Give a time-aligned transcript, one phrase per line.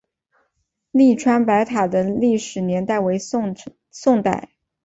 [0.89, 3.55] 栗川白塔的历史年代为宋
[4.23, 4.49] 代。